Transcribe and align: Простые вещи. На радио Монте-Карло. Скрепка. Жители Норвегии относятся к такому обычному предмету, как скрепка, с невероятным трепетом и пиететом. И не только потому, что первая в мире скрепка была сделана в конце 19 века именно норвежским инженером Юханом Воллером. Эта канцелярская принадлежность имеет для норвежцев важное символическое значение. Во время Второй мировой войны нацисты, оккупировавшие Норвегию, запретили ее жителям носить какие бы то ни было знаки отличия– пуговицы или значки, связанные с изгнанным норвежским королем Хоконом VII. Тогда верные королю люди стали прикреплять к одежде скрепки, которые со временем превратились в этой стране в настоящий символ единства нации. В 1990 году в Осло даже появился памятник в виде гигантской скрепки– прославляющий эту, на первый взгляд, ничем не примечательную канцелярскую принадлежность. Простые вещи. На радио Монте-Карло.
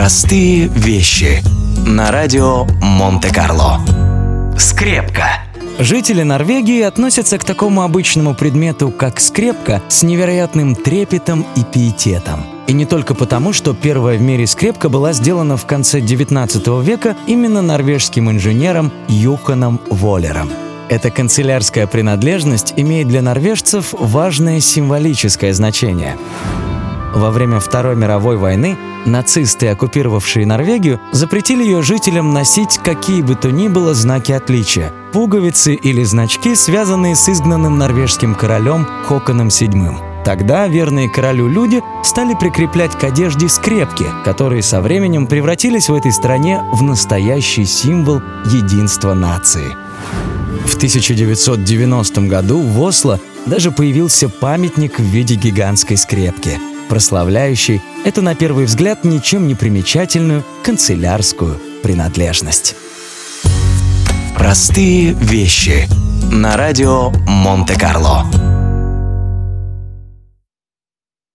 Простые 0.00 0.68
вещи. 0.68 1.42
На 1.86 2.10
радио 2.10 2.64
Монте-Карло. 2.80 3.80
Скрепка. 4.56 5.42
Жители 5.78 6.22
Норвегии 6.22 6.80
относятся 6.80 7.36
к 7.36 7.44
такому 7.44 7.82
обычному 7.82 8.34
предмету, 8.34 8.90
как 8.90 9.20
скрепка, 9.20 9.82
с 9.88 10.02
невероятным 10.02 10.74
трепетом 10.74 11.44
и 11.54 11.64
пиететом. 11.64 12.46
И 12.66 12.72
не 12.72 12.86
только 12.86 13.14
потому, 13.14 13.52
что 13.52 13.74
первая 13.74 14.16
в 14.16 14.22
мире 14.22 14.46
скрепка 14.46 14.88
была 14.88 15.12
сделана 15.12 15.58
в 15.58 15.66
конце 15.66 16.00
19 16.00 16.66
века 16.82 17.14
именно 17.26 17.60
норвежским 17.60 18.30
инженером 18.30 18.90
Юханом 19.06 19.82
Воллером. 19.90 20.50
Эта 20.88 21.10
канцелярская 21.10 21.86
принадлежность 21.86 22.72
имеет 22.78 23.06
для 23.08 23.20
норвежцев 23.20 23.92
важное 23.92 24.60
символическое 24.60 25.52
значение. 25.52 26.16
Во 27.14 27.30
время 27.30 27.58
Второй 27.58 27.96
мировой 27.96 28.36
войны 28.36 28.78
нацисты, 29.04 29.68
оккупировавшие 29.68 30.46
Норвегию, 30.46 31.00
запретили 31.12 31.64
ее 31.64 31.82
жителям 31.82 32.32
носить 32.32 32.78
какие 32.84 33.22
бы 33.22 33.34
то 33.34 33.50
ни 33.50 33.68
было 33.68 33.94
знаки 33.94 34.32
отличия– 34.32 34.92
пуговицы 35.12 35.74
или 35.74 36.04
значки, 36.04 36.54
связанные 36.54 37.16
с 37.16 37.28
изгнанным 37.28 37.78
норвежским 37.78 38.34
королем 38.34 38.86
Хоконом 39.04 39.48
VII. 39.48 40.22
Тогда 40.24 40.68
верные 40.68 41.08
королю 41.08 41.48
люди 41.48 41.82
стали 42.04 42.34
прикреплять 42.34 42.96
к 42.96 43.02
одежде 43.02 43.48
скрепки, 43.48 44.06
которые 44.24 44.62
со 44.62 44.80
временем 44.80 45.26
превратились 45.26 45.88
в 45.88 45.94
этой 45.94 46.12
стране 46.12 46.62
в 46.72 46.82
настоящий 46.82 47.64
символ 47.64 48.22
единства 48.44 49.14
нации. 49.14 49.76
В 50.66 50.76
1990 50.76 52.20
году 52.22 52.60
в 52.60 52.80
Осло 52.80 53.18
даже 53.46 53.72
появился 53.72 54.28
памятник 54.28 54.98
в 54.98 55.02
виде 55.02 55.34
гигантской 55.34 55.96
скрепки– 55.96 56.60
прославляющий 56.90 57.80
эту, 58.04 58.20
на 58.20 58.34
первый 58.34 58.66
взгляд, 58.66 59.04
ничем 59.04 59.46
не 59.46 59.54
примечательную 59.54 60.44
канцелярскую 60.64 61.56
принадлежность. 61.84 62.74
Простые 64.36 65.12
вещи. 65.12 65.88
На 66.32 66.56
радио 66.56 67.10
Монте-Карло. 67.26 68.49